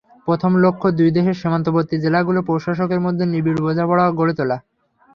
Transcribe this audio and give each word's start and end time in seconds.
প্রথম 0.27 0.51
লক্ষ্য 0.63 0.87
দুই 0.97 1.09
দেশের 1.11 1.39
সীমান্তবর্তী 1.41 1.95
জেলাগুলোর 2.03 2.47
প্রশাসনের 2.47 3.03
মধ্যে 3.05 3.25
নিবিড় 3.25 3.59
বোঝাপড়া 3.65 4.05
গড়ে 4.19 4.33
তোলা। 4.37 4.57